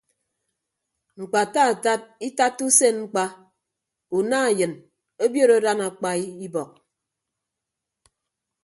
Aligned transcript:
Ñkpataatat 1.19 2.01
itatta 2.27 2.63
usen 2.69 2.95
ñkpa 3.03 3.23
una 4.17 4.37
eyịn 4.49 4.73
obiot 5.25 5.51
adan 5.57 5.79
akpa 5.87 6.09
ibọk. 6.45 6.71